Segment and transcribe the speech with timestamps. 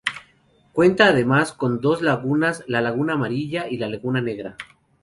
[0.73, 4.57] Cuenta además con dos lagunas, la Laguna Amarilla y la Laguna Negra.